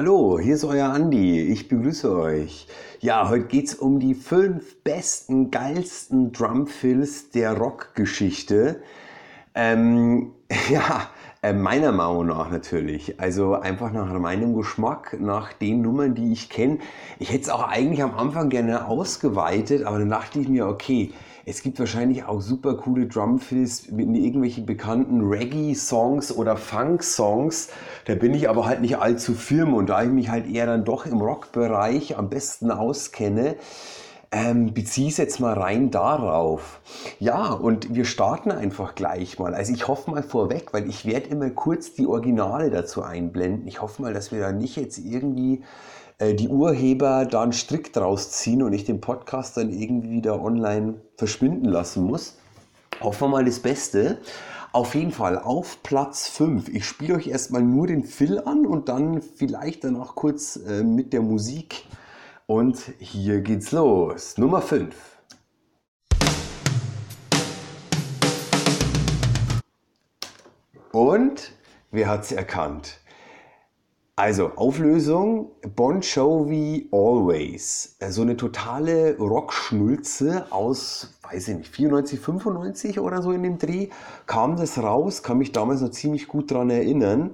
[0.00, 1.40] Hallo, hier ist euer Andi.
[1.40, 2.68] Ich begrüße euch.
[3.00, 8.80] Ja, heute geht's um die fünf besten, geilsten Drumfills der Rockgeschichte.
[9.56, 10.34] Ähm,
[10.70, 11.08] ja,
[11.42, 13.18] äh, meiner Meinung nach natürlich.
[13.18, 16.78] Also einfach nach meinem Geschmack, nach den Nummern, die ich kenne.
[17.18, 21.12] Ich hätte es auch eigentlich am Anfang gerne ausgeweitet, aber dann dachte ich mir, okay,
[21.48, 27.70] es gibt wahrscheinlich auch super coole Drumfills mit irgendwelchen bekannten Reggae-Songs oder Funk-Songs.
[28.04, 30.84] Da bin ich aber halt nicht allzu firm und da ich mich halt eher dann
[30.84, 33.56] doch im Rock-Bereich am besten auskenne,
[34.30, 36.80] ähm, beziehe es jetzt mal rein darauf.
[37.18, 39.54] Ja, und wir starten einfach gleich mal.
[39.54, 43.66] Also ich hoffe mal vorweg, weil ich werde immer kurz die Originale dazu einblenden.
[43.66, 45.62] Ich hoffe mal, dass wir da nicht jetzt irgendwie
[46.20, 50.94] die Urheber da einen Strick draus ziehen und ich den Podcast dann irgendwie wieder online
[51.16, 52.36] verschwinden lassen muss.
[53.00, 54.18] Hoffen wir mal das Beste.
[54.72, 56.70] Auf jeden Fall auf Platz 5.
[56.70, 61.12] Ich spiele euch erstmal nur den Phil an und dann vielleicht danach kurz äh, mit
[61.12, 61.84] der Musik.
[62.46, 64.36] Und hier geht's los.
[64.38, 64.94] Nummer 5.
[70.90, 71.52] Und
[71.92, 72.98] wer hat's erkannt?
[74.18, 77.94] Also Auflösung Bon Jovi Always.
[78.00, 83.58] Äh, so eine totale Rockschnulze aus, weiß ich nicht, 94, 95 oder so in dem
[83.58, 83.90] Dreh
[84.26, 87.30] kam das raus, kann mich damals noch ziemlich gut daran erinnern.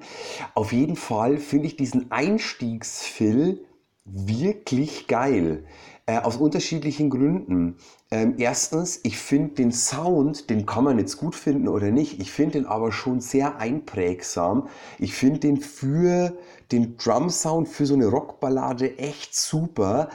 [0.53, 3.65] Auf jeden Fall finde ich diesen Einstiegsfill
[4.05, 5.65] wirklich geil.
[6.07, 7.79] Äh, aus unterschiedlichen Gründen.
[8.11, 12.31] Ähm, erstens, ich finde den Sound, den kann man jetzt gut finden oder nicht, ich
[12.31, 14.69] finde den aber schon sehr einprägsam.
[14.99, 16.37] Ich finde den für
[16.73, 20.11] den Drum-Sound, für so eine Rockballade echt super.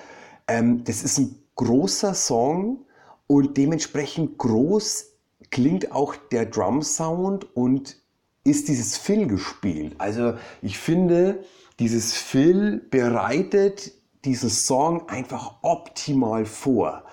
[0.48, 2.86] Ähm, das ist ein großer Song
[3.26, 5.08] und dementsprechend groß
[5.50, 7.98] klingt auch der Drum-Sound und
[8.44, 9.96] ist dieses Fill gespielt.
[9.98, 11.44] Also ich finde,
[11.80, 13.94] dieses Fill bereitet
[14.26, 17.04] diesen Song einfach optimal vor.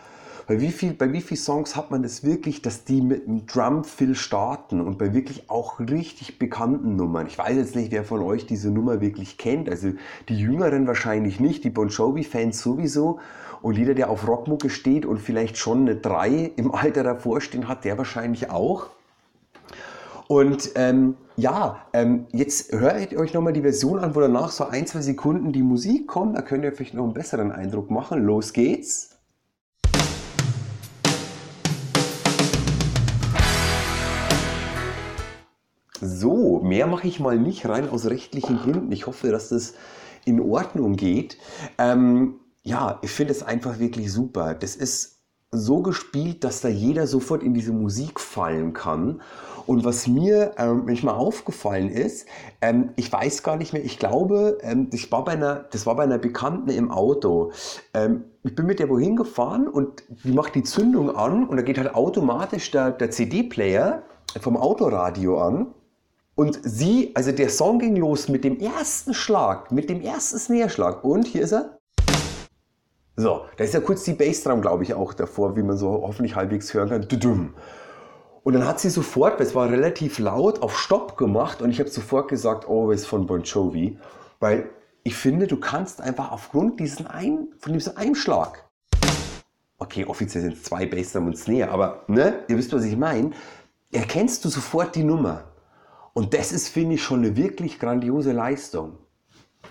[0.48, 3.46] Bei wie, viel, bei wie vielen Songs hat man das wirklich, dass die mit einem
[3.46, 7.26] Drum-Fill starten und bei wirklich auch richtig bekannten Nummern?
[7.26, 9.68] Ich weiß jetzt nicht, wer von euch diese Nummer wirklich kennt.
[9.68, 9.92] Also
[10.28, 13.18] die Jüngeren wahrscheinlich nicht, die Bon Jovi-Fans sowieso.
[13.60, 17.66] Und jeder, der auf Rockmucke steht und vielleicht schon eine 3 im Alter davor stehen
[17.66, 18.90] hat, der wahrscheinlich auch.
[20.28, 24.86] Und ähm, ja, ähm, jetzt hört euch nochmal die Version an, wo danach so ein,
[24.86, 26.36] zwei Sekunden die Musik kommt.
[26.36, 28.24] Da könnt ihr vielleicht noch einen besseren Eindruck machen.
[28.24, 29.10] Los geht's.
[36.00, 38.90] So, mehr mache ich mal nicht rein aus rechtlichen Gründen.
[38.90, 39.74] Ich hoffe, dass das
[40.24, 41.38] in Ordnung geht.
[41.78, 44.54] Ähm, ja, ich finde es einfach wirklich super.
[44.54, 45.15] Das ist
[45.52, 49.20] so gespielt, dass da jeder sofort in diese Musik fallen kann.
[49.66, 52.26] Und was mir ähm, manchmal aufgefallen ist,
[52.60, 55.96] ähm, ich weiß gar nicht mehr, ich glaube, ähm, das, war bei einer, das war
[55.96, 57.52] bei einer Bekannten im Auto.
[57.92, 61.62] Ähm, ich bin mit der wohin gefahren und die macht die Zündung an und da
[61.62, 64.02] geht halt automatisch der, der CD-Player
[64.40, 65.74] vom Autoradio an.
[66.36, 71.02] Und sie, also der Song ging los mit dem ersten Schlag, mit dem ersten Snare-Schlag.
[71.02, 71.75] Und hier ist er.
[73.16, 76.36] So, da ist ja kurz die Bassdrum, glaube ich, auch davor, wie man so hoffentlich
[76.36, 77.54] halbwegs hören kann.
[78.42, 81.80] Und dann hat sie sofort, weil es war relativ laut, auf Stopp gemacht und ich
[81.80, 83.98] habe sofort gesagt, Always von Bon Jovi,
[84.38, 84.68] weil
[85.02, 88.64] ich finde, du kannst einfach aufgrund diesen ein, von diesem Einschlag,
[89.78, 93.30] okay, offiziell sind es zwei Bassdrum und Snare, aber ne, ihr wisst, was ich meine,
[93.92, 95.44] erkennst du sofort die Nummer.
[96.12, 98.98] Und das ist, finde ich, schon eine wirklich grandiose Leistung.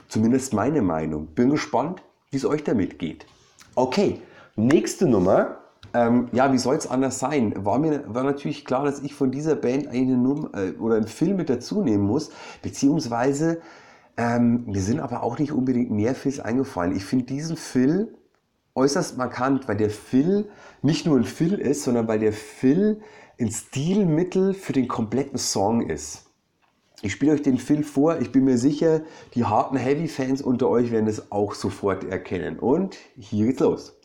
[0.07, 1.27] Zumindest meine Meinung.
[1.27, 2.01] Bin gespannt,
[2.35, 3.25] wie es euch damit geht.
[3.75, 4.19] Okay,
[4.57, 5.59] nächste Nummer.
[5.93, 7.53] Ähm, ja, wie soll es anders sein?
[7.63, 11.07] War mir war natürlich klar, dass ich von dieser Band eine Nummer äh, oder einen
[11.07, 12.31] Film mit dazu nehmen muss,
[12.61, 13.61] beziehungsweise
[14.17, 16.93] ähm, mir sind aber auch nicht unbedingt mehr Films eingefallen.
[16.93, 18.09] Ich finde diesen Film
[18.75, 20.49] äußerst markant, weil der Phil
[20.81, 22.99] nicht nur ein Phil ist, sondern weil der Phil
[23.39, 26.24] ein Stilmittel für den kompletten Song ist.
[27.01, 28.19] Ich spiele euch den Phil vor.
[28.19, 29.01] Ich bin mir sicher,
[29.33, 32.57] die harten Heavy-Fans unter euch werden es auch sofort erkennen.
[32.57, 33.97] Und hier geht's los.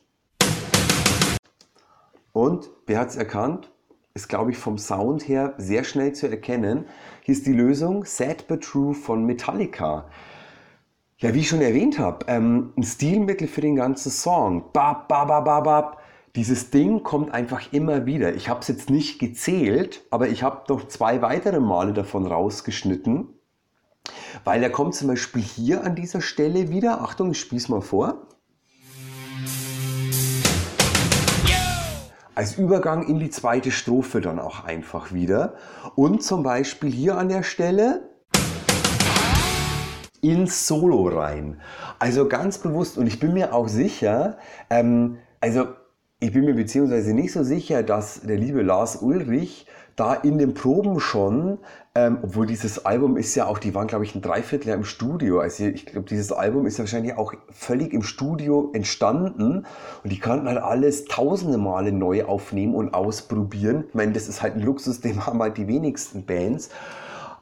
[2.32, 3.70] Und wer hat es erkannt?
[4.12, 6.86] Ist, glaube ich, vom Sound her sehr schnell zu erkennen.
[7.22, 10.06] Hier ist die Lösung Sad But True von Metallica.
[11.18, 14.72] Ja, wie ich schon erwähnt habe, ähm, ein Stilmittel für den ganzen Song.
[14.72, 15.99] Bab, bab, bab, bab, bab.
[16.36, 18.34] Dieses Ding kommt einfach immer wieder.
[18.34, 23.28] Ich habe es jetzt nicht gezählt, aber ich habe noch zwei weitere Male davon rausgeschnitten,
[24.44, 27.00] weil er kommt zum Beispiel hier an dieser Stelle wieder.
[27.00, 28.28] Achtung, ich spiele es mal vor.
[32.36, 35.54] Als Übergang in die zweite Strophe dann auch einfach wieder.
[35.96, 38.08] Und zum Beispiel hier an der Stelle
[40.20, 41.60] ins Solo rein.
[41.98, 44.38] Also ganz bewusst und ich bin mir auch sicher,
[44.70, 45.66] ähm, also
[46.20, 50.54] ich bin mir beziehungsweise nicht so sicher, dass der liebe Lars Ulrich da in den
[50.54, 51.58] Proben schon,
[51.94, 55.40] ähm, obwohl dieses Album ist ja auch, die waren glaube ich ein Dreivierteljahr im Studio.
[55.40, 59.66] Also ich glaube, dieses Album ist ja wahrscheinlich auch völlig im Studio entstanden
[60.04, 63.84] und die kannten halt alles tausende Male neu aufnehmen und ausprobieren.
[63.88, 66.68] Ich meine, das ist halt ein Luxus, den haben halt die wenigsten Bands.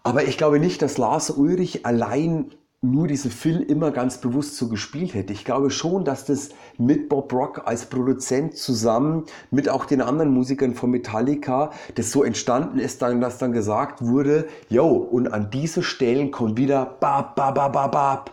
[0.04, 4.69] Aber ich glaube nicht, dass Lars Ulrich allein nur diese Phil immer ganz bewusst so
[4.69, 5.32] gespielt hätte.
[5.32, 10.32] Ich glaube schon, dass das mit Bob Rock als Produzent zusammen mit auch den anderen
[10.32, 15.50] Musikern von Metallica das so entstanden ist, dann, dass dann gesagt wurde, yo, und an
[15.50, 18.30] diese Stellen kommt wieder bab, bab, bab, bab, bab.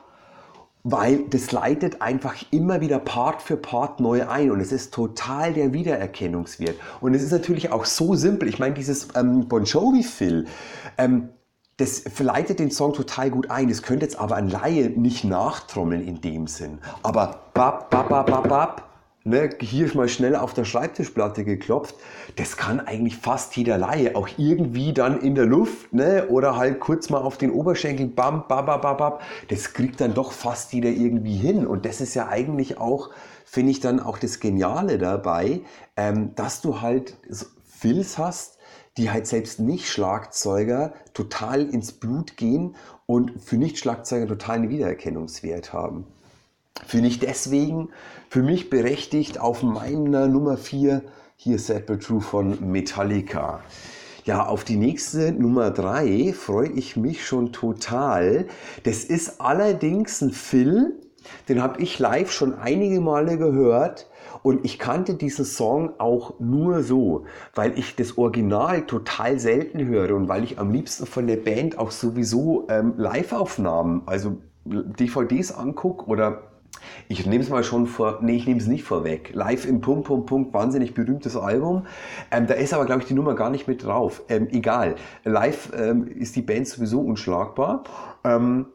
[0.83, 5.53] Weil das leitet einfach immer wieder Part für Part neu ein und es ist total
[5.53, 6.75] der Wiedererkennungswert.
[7.01, 8.47] Und es ist natürlich auch so simpel.
[8.47, 10.45] Ich meine, dieses ähm, Bon Jovi-Phil,
[11.00, 11.30] ähm,
[11.77, 13.68] das verleitet den Song total gut ein.
[13.68, 16.80] Das könnte jetzt aber ein Laie nicht nachtrommeln in dem Sinn.
[17.04, 18.83] Aber bap, bap, bap, bap, bap,
[19.25, 21.95] ne, hier mal schnell auf der Schreibtischplatte geklopft,
[22.38, 24.16] das kann eigentlich fast jeder Laie.
[24.16, 28.48] Auch irgendwie dann in der Luft ne, oder halt kurz mal auf den Oberschenkel, bam,
[28.48, 29.13] bam, bam, bam, bam.
[29.50, 31.68] Das kriegt dann doch fast jeder irgendwie hin.
[31.68, 33.10] Und das ist ja eigentlich auch,
[33.44, 35.62] finde ich dann auch das Geniale dabei,
[35.98, 37.18] ähm, dass du halt
[37.66, 38.55] Filz hast,
[38.97, 42.75] die halt selbst Nicht-Schlagzeuger total ins Blut gehen
[43.06, 46.06] und für Nicht-Schlagzeuger total einen Wiedererkennungswert haben.
[46.86, 47.89] Finde ich deswegen
[48.30, 51.01] für mich berechtigt auf meiner Nummer 4
[51.38, 53.62] hier Sad But True von Metallica.
[54.25, 58.47] Ja, auf die nächste Nummer 3 freue ich mich schon total.
[58.83, 60.94] Das ist allerdings ein Film,
[61.50, 64.10] den habe ich live schon einige Male gehört
[64.44, 70.16] und ich kannte diesen Song auch nur so, weil ich das Original total selten höre
[70.16, 76.06] und weil ich am liebsten von der Band auch sowieso ähm, Live-Aufnahmen, also DVDs angucke
[76.06, 76.44] oder
[77.07, 79.31] ich nehme es mal schon vor, nee, ich nehme es nicht vorweg.
[79.33, 81.86] Live im Punkt, Punkt, Punkt, wahnsinnig berühmtes Album.
[82.31, 84.24] Ähm, da ist aber, glaube ich, die Nummer gar nicht mit drauf.
[84.30, 84.95] Ähm, egal.
[85.24, 87.83] Live ähm, ist die Band sowieso unschlagbar.
[88.24, 88.68] Ähm,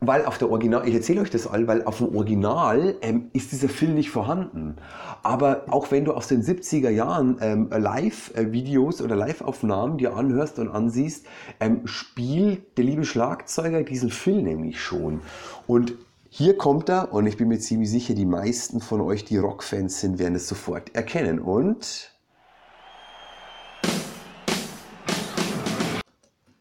[0.00, 3.52] weil auf der Original, ich erzähle euch das all, weil auf dem Original ähm, ist
[3.52, 4.76] dieser Film nicht vorhanden.
[5.22, 10.68] Aber auch wenn du aus den 70er Jahren ähm, Live-Videos oder Live-Aufnahmen dir anhörst und
[10.68, 11.26] ansiehst,
[11.60, 15.20] ähm, spielt der liebe Schlagzeuger diesen Film nämlich schon.
[15.66, 15.94] Und
[16.28, 20.00] hier kommt er, und ich bin mir ziemlich sicher, die meisten von euch, die Rockfans
[20.00, 21.38] sind, werden es sofort erkennen.
[21.38, 22.12] Und.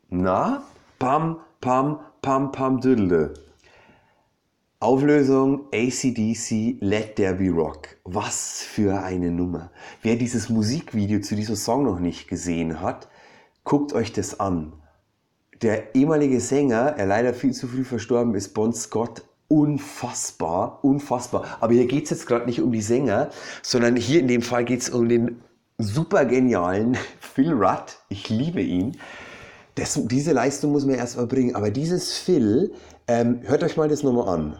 [0.09, 0.63] Na?
[0.97, 3.35] Pam, pam, Pam Pam Düdelde.
[4.79, 7.97] Auflösung ACDC Let There Be Rock.
[8.03, 9.69] Was für eine Nummer.
[10.01, 13.09] Wer dieses Musikvideo zu diesem Song noch nicht gesehen hat,
[13.63, 14.73] guckt euch das an.
[15.61, 21.57] Der ehemalige Sänger, er leider viel zu früh verstorben ist, Bon Scott, unfassbar, unfassbar.
[21.59, 23.29] Aber hier geht es jetzt gerade nicht um die Sänger,
[23.61, 25.43] sondern hier in dem Fall geht es um den
[25.77, 27.99] super genialen Phil Rudd.
[28.09, 28.97] Ich liebe ihn
[29.75, 31.55] das, diese Leistung muss man erst mal bringen.
[31.55, 32.73] Aber dieses Fill,
[33.07, 34.57] ähm, hört euch mal das nochmal an.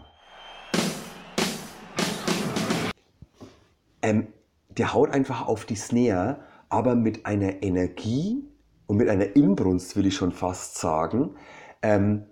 [4.02, 4.28] Ähm,
[4.68, 8.44] der haut einfach auf die Snare, aber mit einer Energie
[8.86, 11.34] und mit einer Inbrunst, will ich schon fast sagen.
[11.82, 12.26] Ähm,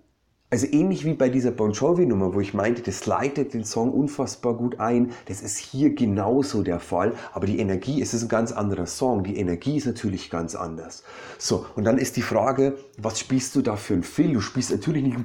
[0.55, 4.53] also ähnlich wie bei dieser Bon Jovi-Nummer, wo ich meinte, das leitet den Song unfassbar
[4.53, 5.11] gut ein.
[5.25, 7.11] Das ist hier genauso der Fall.
[7.33, 9.25] Aber die Energie, es ist ein ganz anderer Song.
[9.25, 11.03] Die Energie ist natürlich ganz anders.
[11.37, 14.31] So, und dann ist die Frage, was spielst du da für ein Fill?
[14.31, 15.17] Du spielst natürlich nicht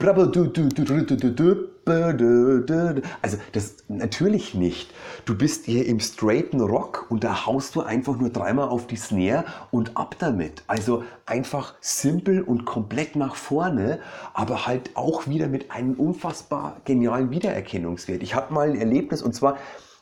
[1.87, 4.93] also das natürlich nicht.
[5.25, 8.97] Du bist hier im straighten Rock und da haust du einfach nur dreimal auf die
[8.97, 10.63] Snare und ab damit.
[10.67, 14.01] Also einfach simpel und komplett nach vorne,
[14.35, 18.23] aber halt auch wieder mit einem unfassbar genialen Wiedererkennungswert.
[18.23, 19.57] Ich habe mal ein Erlebnis und zwar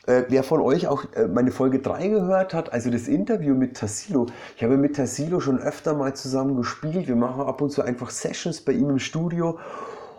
[0.09, 3.77] äh, wer von euch auch äh, meine Folge 3 gehört hat, also das Interview mit
[3.77, 7.09] Tassilo, ich habe mit Tassilo schon öfter mal zusammen gespielt.
[7.09, 9.59] Wir machen ab und zu einfach Sessions bei ihm im Studio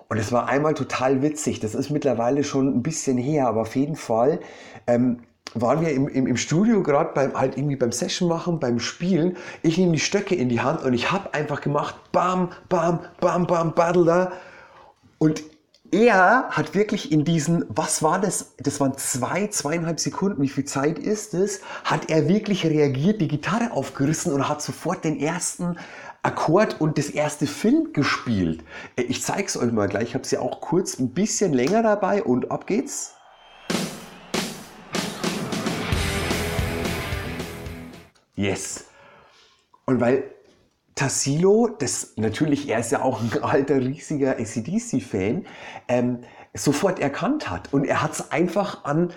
[0.10, 1.60] und es war einmal total witzig.
[1.60, 4.40] Das ist mittlerweile schon ein bisschen her, aber auf jeden Fall
[4.88, 5.20] ähm,
[5.54, 9.38] waren wir im, im, im Studio gerade beim halt irgendwie beim Session machen, beim Spielen.
[9.62, 13.46] Ich nehme die Stöcke in die Hand und ich habe einfach gemacht, bam, bam, bam,
[13.46, 14.34] bam, Battler.
[15.20, 15.44] Und
[15.92, 18.54] er hat wirklich in diesen, was war das?
[18.58, 20.42] Das waren zwei, zweieinhalb Sekunden.
[20.42, 21.62] Wie viel Zeit ist es?
[21.84, 25.78] Hat er wirklich reagiert, die Gitarre aufgerissen und hat sofort den ersten
[26.22, 28.64] Akkord und das erste Film gespielt.
[28.96, 30.10] Äh, ich zeige es euch mal gleich.
[30.10, 33.16] Ich habe sie auch kurz ein bisschen länger dabei und ab geht's.
[38.36, 38.86] Yes.
[39.86, 40.24] Und weil
[40.96, 45.46] Tassilo, das natürlich, er ist ja auch ein alter, riesiger ACDC-Fan,
[45.88, 46.20] ähm,
[46.54, 47.74] sofort erkannt hat.
[47.74, 49.14] Und er hat es einfach an,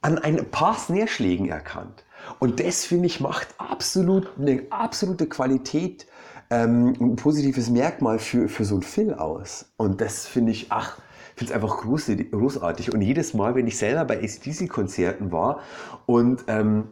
[0.00, 2.04] an ein paar Snare-Schlägen erkannt.
[2.38, 6.06] Und das, finde ich, macht absolut eine absolute Qualität
[6.50, 9.66] ähm, ein positives Merkmal für, für so ein Phil aus.
[9.76, 10.98] Und das finde ich, ach,
[11.34, 12.92] finde es einfach großartig.
[12.92, 15.60] Und jedes Mal, wenn ich selber bei ACDC-Konzerten war
[16.06, 16.88] und ähm,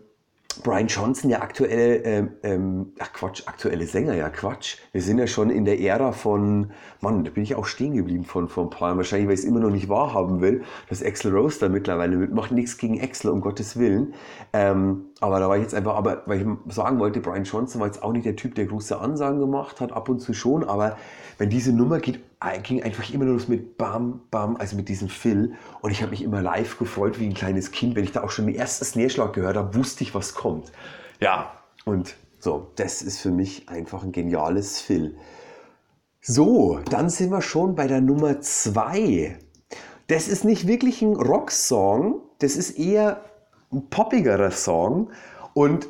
[0.62, 4.76] Brian Johnson, der aktuelle, ähm, ähm, ach Quatsch, aktuelle Sänger, ja Quatsch.
[4.92, 6.70] Wir sind ja schon in der Ära von,
[7.00, 8.96] Mann, da bin ich auch stehen geblieben von, von Jahren.
[8.96, 12.52] Wahrscheinlich, weil ich es immer noch nicht wahrhaben will, dass Axel Rose da mittlerweile mitmacht.
[12.52, 14.14] Nichts gegen Axel, um Gottes Willen.
[14.52, 17.86] Ähm, aber da war ich jetzt einfach, aber weil ich sagen wollte, Brian Johnson war
[17.86, 20.96] jetzt auch nicht der Typ, der große Ansagen gemacht hat, ab und zu schon, aber
[21.38, 25.08] wenn diese Nummer geht, äh, ging einfach immer nur mit Bam, Bam, also mit diesem
[25.08, 25.54] Phil.
[25.80, 27.96] Und ich habe mich immer live gefreut wie ein kleines Kind.
[27.96, 30.70] Wenn ich da auch schon den ersten Nährschlag gehört habe, wusste ich, was kommt.
[31.20, 31.52] Ja,
[31.84, 35.16] und so, das ist für mich einfach ein geniales Phil.
[36.20, 39.38] So, dann sind wir schon bei der Nummer 2.
[40.06, 43.24] Das ist nicht wirklich ein Rocksong, das ist eher
[43.74, 45.10] ein poppigerer Song.
[45.52, 45.88] Und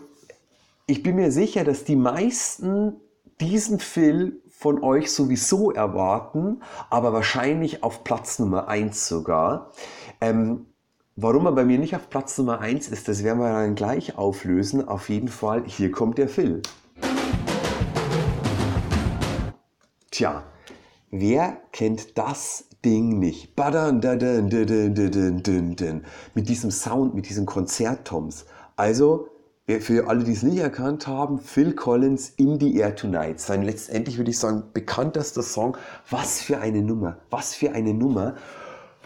[0.87, 3.01] ich bin mir sicher, dass die meisten
[3.41, 9.73] diesen Phil von euch sowieso erwarten, aber wahrscheinlich auf Platz Nummer 1 sogar.
[10.21, 10.67] Ähm,
[11.17, 14.17] warum er bei mir nicht auf Platz Nummer 1 ist, das werden wir dann gleich
[14.17, 14.87] auflösen.
[14.87, 16.63] Auf jeden Fall, hier kommt der Phil.
[20.11, 20.45] Tja,
[21.11, 23.57] wer kennt das Ding nicht?
[26.35, 28.47] Mit diesem Sound, mit diesen Konzerttoms.
[28.77, 29.29] Also
[29.67, 33.41] für alle, die es nicht erkannt haben, Phil Collins In the Air Tonight.
[33.41, 35.77] Sein letztendlich würde ich sagen bekanntester Song.
[36.11, 38.35] Was für eine Nummer, was für eine Nummer.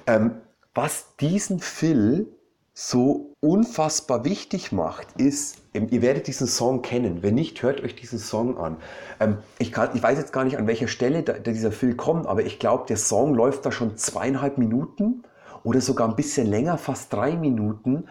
[0.06, 0.40] Ähm,
[0.74, 2.37] was diesen Phil
[2.80, 7.24] so unfassbar wichtig macht, ist, ähm, ihr werdet diesen Song kennen.
[7.24, 8.76] Wenn nicht, hört euch diesen Song an.
[9.18, 12.44] Ähm, ich, kann, ich, weiß jetzt gar nicht, an welcher Stelle dieser Phil kommt, aber
[12.44, 15.24] ich glaube, der Song läuft da schon zweieinhalb Minuten
[15.64, 18.04] oder sogar ein bisschen länger, fast drei Minuten.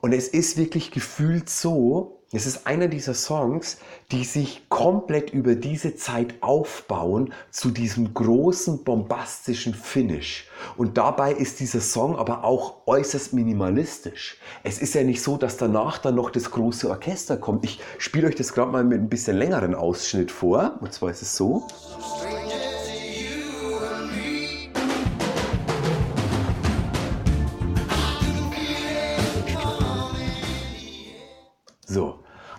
[0.00, 3.78] Und es ist wirklich gefühlt so, es ist einer dieser Songs,
[4.10, 10.48] die sich komplett über diese Zeit aufbauen zu diesem großen, bombastischen Finish.
[10.76, 14.38] Und dabei ist dieser Song aber auch äußerst minimalistisch.
[14.62, 17.64] Es ist ja nicht so, dass danach dann noch das große Orchester kommt.
[17.64, 20.78] Ich spiele euch das gerade mal mit ein bisschen längeren Ausschnitt vor.
[20.80, 21.66] Und zwar ist es so.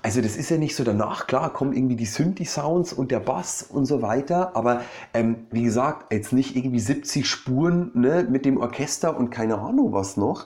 [0.06, 3.64] Also das ist ja nicht so danach, klar kommen irgendwie die Synthi-Sounds und der Bass
[3.64, 4.82] und so weiter, aber
[5.16, 9.94] ähm, wie gesagt, jetzt nicht irgendwie 70 Spuren ne, mit dem Orchester und keine Ahnung
[9.94, 10.46] was noch.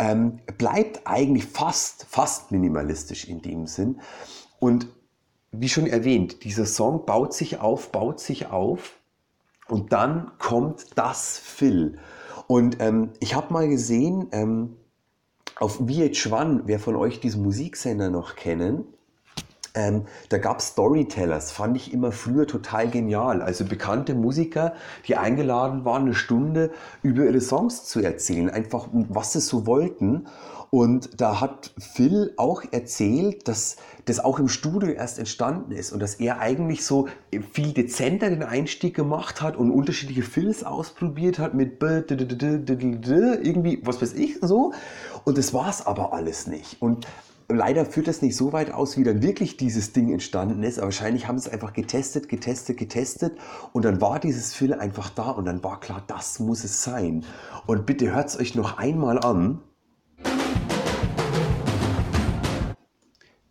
[0.00, 4.00] Ähm, bleibt eigentlich fast, fast minimalistisch in dem Sinn.
[4.58, 4.88] Und
[5.52, 8.96] wie schon erwähnt, dieser Song baut sich auf, baut sich auf
[9.68, 12.00] und dann kommt das Phil.
[12.48, 14.78] Und ähm, ich habe mal gesehen, ähm,
[15.60, 18.84] auf VH1, wer von euch diesen Musiksender noch kennen,
[19.76, 23.42] ähm, da gab es Storytellers, fand ich immer früher total genial.
[23.42, 24.72] Also bekannte Musiker,
[25.06, 26.70] die eingeladen waren, eine Stunde
[27.02, 30.26] über ihre Songs zu erzählen, einfach was sie so wollten.
[30.70, 36.00] Und da hat Phil auch erzählt, dass das auch im Studio erst entstanden ist und
[36.00, 37.08] dass er eigentlich so
[37.52, 44.14] viel dezenter den Einstieg gemacht hat und unterschiedliche Fills ausprobiert hat mit irgendwie, was weiß
[44.14, 44.72] ich, so.
[45.24, 46.82] Und das war es aber alles nicht.
[46.82, 47.06] Und
[47.48, 50.78] leider führt das nicht so weit aus, wie dann wirklich dieses Ding entstanden ist.
[50.78, 53.38] Aber wahrscheinlich haben sie es einfach getestet, getestet, getestet.
[53.72, 57.24] Und dann war dieses Fill einfach da und dann war klar, das muss es sein.
[57.66, 59.60] Und bitte hört es euch noch einmal an.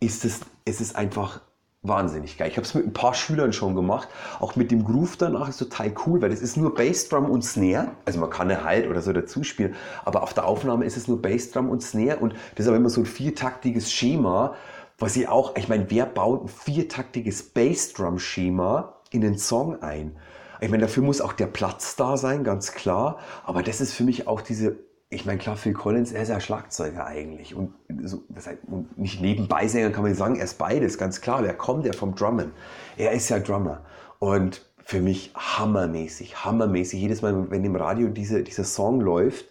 [0.06, 1.40] ist es, es ist einfach
[1.88, 2.48] wahnsinnig geil.
[2.48, 4.08] Ich habe es mit ein paar Schülern schon gemacht.
[4.40, 7.88] Auch mit dem Groove danach ist total cool, weil es ist nur Bassdrum und Snare.
[8.04, 9.74] Also man kann eine Halt oder so dazu spielen,
[10.04, 12.90] aber auf der Aufnahme ist es nur Bassdrum und Snare und das ist aber immer
[12.90, 14.54] so ein viertaktiges Schema,
[14.98, 20.16] was ich auch, ich meine, wer baut ein viertaktiges Bassdrum-Schema in den Song ein?
[20.60, 23.18] Ich meine, dafür muss auch der Platz da sein, ganz klar.
[23.44, 24.76] Aber das ist für mich auch diese
[25.16, 27.54] ich meine, klar, Phil Collins, er ist ja Schlagzeuger eigentlich.
[27.54, 27.72] Und,
[28.04, 28.22] so,
[28.66, 31.42] und nicht nebenbei Sänger kann man sagen, er ist beides, ganz klar.
[31.42, 32.52] Der kommt ja vom Drummen.
[32.96, 33.82] Er ist ja Drummer.
[34.18, 37.00] Und für mich hammermäßig, hammermäßig.
[37.00, 39.46] Jedes Mal, wenn im Radio diese, dieser Song läuft,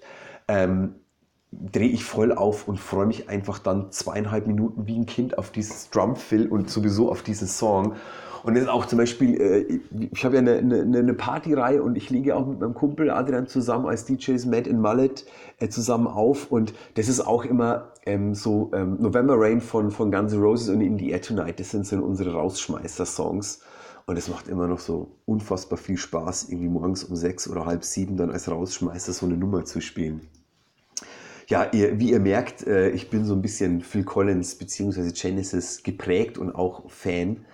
[0.48, 0.96] ähm,
[1.52, 5.52] drehe ich voll auf und freue mich einfach dann zweieinhalb Minuten wie ein Kind auf
[5.52, 7.96] dieses Drumfill und sowieso auf diesen Song.
[8.46, 9.80] Und ist auch zum Beispiel, äh,
[10.12, 13.48] ich habe ja eine, eine, eine Partyreihe und ich liege auch mit meinem Kumpel Adrian
[13.48, 15.26] zusammen als DJs Mad in Mullet
[15.60, 20.12] äh, zusammen auf und das ist auch immer ähm, so ähm, November Rain von, von
[20.12, 23.62] Guns N' Roses und In the Air Tonight, das sind so unsere Rausschmeißer-Songs.
[24.06, 27.84] Und es macht immer noch so unfassbar viel Spaß, irgendwie morgens um sechs oder halb
[27.84, 30.22] sieben dann als Rausschmeißer so eine Nummer zu spielen.
[31.48, 35.10] Ja, ihr, wie ihr merkt, äh, ich bin so ein bisschen Phil Collins bzw.
[35.14, 37.46] Genesis geprägt und auch Fan.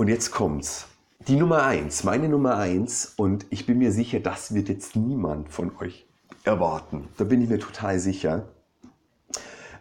[0.00, 0.86] Und jetzt kommt's.
[1.28, 5.50] Die Nummer eins, meine Nummer eins, und ich bin mir sicher, das wird jetzt niemand
[5.50, 6.06] von euch
[6.42, 7.08] erwarten.
[7.18, 8.48] Da bin ich mir total sicher.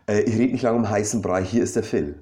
[0.07, 2.21] Äh, ich rede nicht lange um heißen Brei, hier ist der Phil.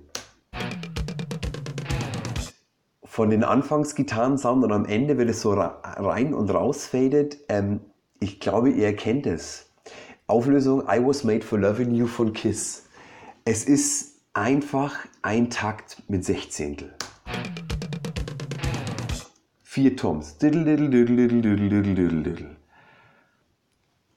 [3.04, 7.80] Von den Anfangsgitarrensound und am Ende, wenn es so rein und raus fadet, ähm,
[8.20, 9.72] ich glaube, ihr erkennt es.
[10.28, 12.84] Auflösung I Was Made for Loving You von Kiss.
[13.44, 16.94] Es ist einfach ein Takt mit Sechzehntel.
[19.78, 20.38] Vier Toms.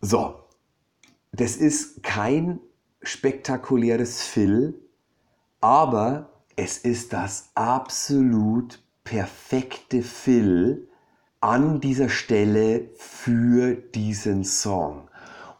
[0.01, 0.35] So,
[1.33, 2.61] das ist kein
[3.03, 4.81] spektakuläres Fill,
[5.61, 10.89] aber es ist das absolut perfekte Fill
[11.43, 15.10] an dieser Stelle für diesen Song.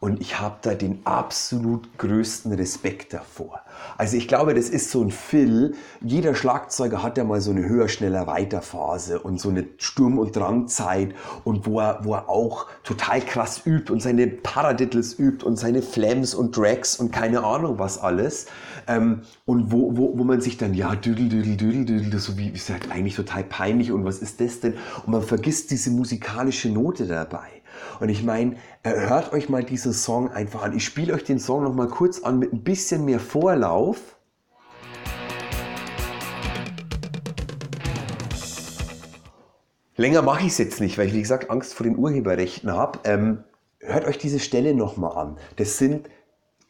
[0.01, 3.61] Und ich habe da den absolut größten Respekt davor.
[3.99, 5.75] Also ich glaube, das ist so ein Fill.
[6.01, 10.17] Jeder Schlagzeuger hat ja mal so eine höher, schneller, weiter Phase und so eine Sturm-
[10.17, 15.45] und Drangzeit und wo er, wo er auch total krass übt und seine Paradiddles übt
[15.45, 18.47] und seine Flams und Drags und keine Ahnung was alles.
[18.87, 22.49] Ähm, und wo, wo, wo man sich dann, ja, düdel, düdel, düdel, düdel, so wie,
[22.49, 24.73] ist halt eigentlich total peinlich und was ist das denn?
[25.05, 27.60] Und man vergisst diese musikalische Note dabei.
[27.99, 30.75] Und ich meine, äh, hört euch mal diesen Song einfach an.
[30.75, 34.17] Ich spiele euch den Song noch mal kurz an mit ein bisschen mehr Vorlauf.
[39.97, 42.99] Länger mache ich es jetzt nicht, weil ich, wie gesagt, Angst vor den Urheberrechten habe.
[43.03, 43.43] Ähm,
[43.79, 45.37] hört euch diese Stelle nochmal an.
[45.57, 46.09] Das sind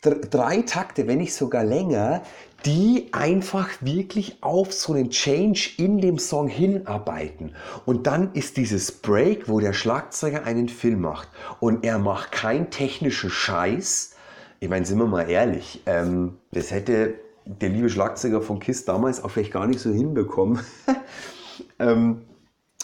[0.02, 2.24] drei Takte, wenn nicht sogar länger,
[2.66, 7.56] die einfach wirklich auf so einen Change in dem Song hinarbeiten.
[7.86, 12.70] Und dann ist dieses Break, wo der Schlagzeuger einen Film macht und er macht kein
[12.70, 14.16] technischer Scheiß.
[14.60, 19.24] Ich meine, sind wir mal ehrlich, ähm, das hätte der liebe Schlagzeuger von KISS damals
[19.24, 20.60] auch vielleicht gar nicht so hinbekommen.
[21.80, 22.22] ähm,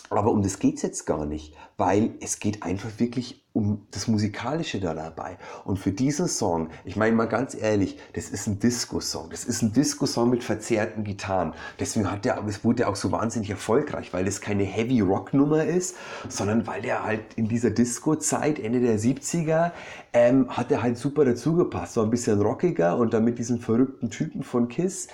[0.09, 4.07] aber um das geht es jetzt gar nicht, weil es geht einfach wirklich um das
[4.07, 5.37] Musikalische da dabei.
[5.65, 9.31] Und für diesen Song, ich meine mal ganz ehrlich, das ist ein Disco-Song.
[9.31, 11.53] Das ist ein Disco-Song mit verzerrten Gitarren.
[11.79, 15.95] Deswegen hat der, es wurde er auch so wahnsinnig erfolgreich, weil es keine Heavy-Rock-Nummer ist,
[16.29, 19.71] sondern weil der halt in dieser Disco-Zeit, Ende der 70er,
[20.13, 21.97] ähm, hat er halt super dazugepasst.
[21.97, 25.07] War ein bisschen rockiger und dann mit diesen verrückten Typen von Kiss.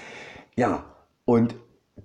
[0.56, 0.84] Ja,
[1.24, 1.56] und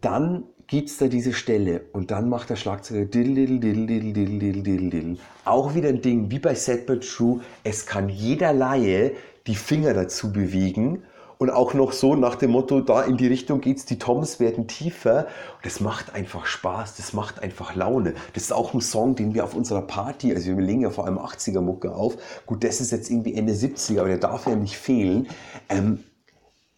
[0.00, 4.12] dann gibt es da diese Stelle und dann macht der Schlagzeuger diddle, diddle, diddle, diddle,
[4.12, 5.16] diddle, diddle, diddle.
[5.46, 9.12] Auch wieder ein Ding, wie bei Set But True, es kann jeder Laie
[9.46, 11.02] die Finger dazu bewegen
[11.38, 14.66] und auch noch so nach dem Motto, da in die Richtung geht's, die Toms werden
[14.66, 15.28] tiefer.
[15.56, 18.14] Und das macht einfach Spaß, das macht einfach Laune.
[18.34, 21.06] Das ist auch ein Song, den wir auf unserer Party, also wir legen ja vor
[21.06, 22.16] allem 80er Mucke auf.
[22.44, 25.28] Gut, das ist jetzt irgendwie Ende 70er, aber der darf ja nicht fehlen.
[25.68, 26.00] Ähm,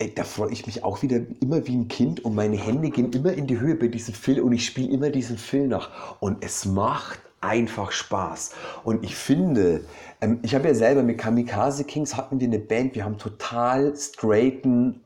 [0.08, 3.32] da freue ich mich auch wieder immer wie ein Kind und meine Hände gehen immer
[3.32, 6.64] in die Höhe bei diesem Film und ich spiele immer diesen Film nach und es
[6.64, 8.52] macht einfach Spaß.
[8.84, 9.84] Und ich finde,
[10.20, 13.94] ähm, ich habe ja selber mit Kamikaze Kings hatten wir eine Band, wir haben total
[13.96, 15.00] straighten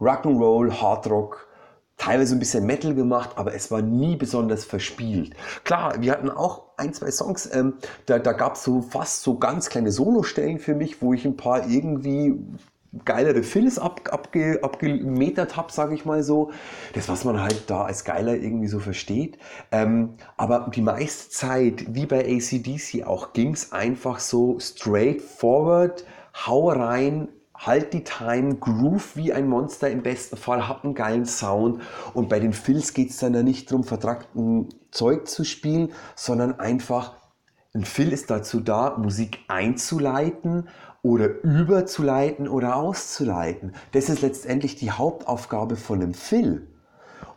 [0.00, 1.46] Rock'n'Roll, Hardrock,
[1.96, 5.34] teilweise ein bisschen Metal gemacht, aber es war nie besonders verspielt.
[5.64, 7.74] Klar, wir hatten auch ein, zwei Songs, ähm,
[8.06, 11.36] da, da gab es so fast so ganz kleine Solostellen für mich, wo ich ein
[11.36, 12.34] paar irgendwie
[13.04, 16.50] geilere Fills ab, abge, abgemetert habe, sage ich mal so.
[16.94, 19.38] Das, was man halt da als geiler irgendwie so versteht.
[19.70, 26.04] Ähm, aber die meiste Zeit, wie bei ACDC auch, ging es einfach so straight forward,
[26.46, 31.26] hau rein, halt die Time, groove wie ein Monster im besten Fall, hab einen geilen
[31.26, 31.82] Sound.
[32.14, 36.58] Und bei den Fills geht es dann ja nicht darum, vertragten Zeug zu spielen, sondern
[36.58, 37.16] einfach,
[37.72, 40.68] ein Fill ist dazu da, Musik einzuleiten
[41.02, 43.74] oder überzuleiten oder auszuleiten.
[43.92, 46.66] Das ist letztendlich die Hauptaufgabe von einem Fill.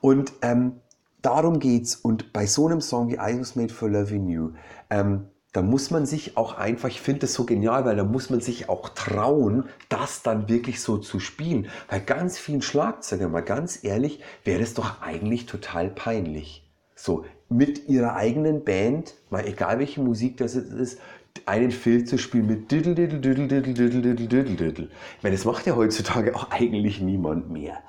[0.01, 0.81] Und ähm,
[1.21, 1.95] darum geht's.
[1.95, 4.51] Und bei so einem Song wie I Was Made for Loving You,
[4.89, 8.31] ähm, da muss man sich auch einfach, ich finde das so genial, weil da muss
[8.31, 11.67] man sich auch trauen, das dann wirklich so zu spielen.
[11.89, 16.67] Weil ganz vielen Schlagzeugern, mal ganz ehrlich, wäre es doch eigentlich total peinlich.
[16.95, 20.99] So, mit ihrer eigenen Band, mal egal welche Musik das ist,
[21.45, 24.89] einen Film zu spielen mit diddle, diddle, diddle, diddle, diddle, diddle, diddle, diddle.
[25.17, 27.81] Ich meine, das macht ja heutzutage auch eigentlich niemand mehr.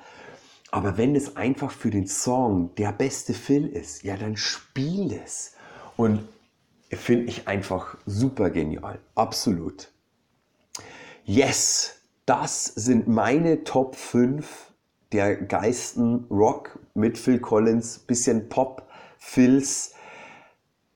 [0.71, 5.53] Aber wenn es einfach für den Song der beste Phil ist, ja, dann spiel es.
[5.95, 6.27] Und
[6.91, 8.99] finde ich einfach super genial.
[9.15, 9.89] Absolut.
[11.23, 14.73] Yes, das sind meine Top 5
[15.11, 19.94] der geisten Rock mit Phil Collins, bisschen Pop, Filz.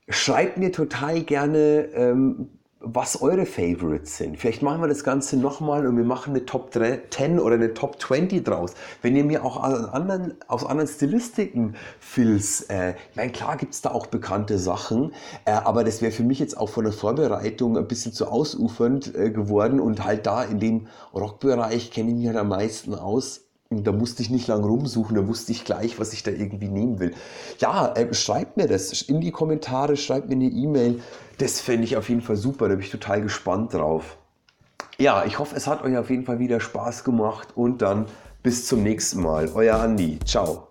[0.10, 4.38] Schreibt mir total gerne, ähm, was eure Favorites sind.
[4.38, 8.02] Vielleicht machen wir das Ganze nochmal und wir machen eine Top 10 oder eine Top
[8.02, 8.74] 20 draus.
[9.02, 13.74] Wenn ihr mir auch aus anderen, aus anderen Stilistiken Filz, äh, ich meine, klar gibt
[13.74, 15.14] es da auch bekannte Sachen,
[15.46, 19.14] äh, aber das wäre für mich jetzt auch von der Vorbereitung ein bisschen zu ausufernd
[19.14, 23.49] äh, geworden und halt da in dem Rockbereich kenne ich mich halt am meisten aus.
[23.72, 26.70] Und da musste ich nicht lang rumsuchen, da wusste ich gleich, was ich da irgendwie
[26.70, 27.14] nehmen will.
[27.60, 31.02] Ja, äh, schreibt mir das in die Kommentare, schreibt mir eine E-Mail.
[31.38, 34.18] Das fände ich auf jeden Fall super, da bin ich total gespannt drauf.
[34.98, 38.08] Ja, ich hoffe, es hat euch auf jeden Fall wieder Spaß gemacht und dann
[38.42, 39.52] bis zum nächsten Mal.
[39.54, 40.18] Euer Andi.
[40.26, 40.69] Ciao.